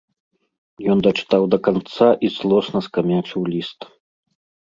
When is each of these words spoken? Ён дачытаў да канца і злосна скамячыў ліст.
Ён 0.93 0.97
дачытаў 1.07 1.43
да 1.53 1.57
канца 1.67 2.09
і 2.27 2.31
злосна 2.37 2.79
скамячыў 2.87 3.41
ліст. 3.51 3.79